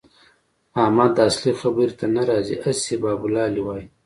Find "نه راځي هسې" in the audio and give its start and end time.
2.15-2.93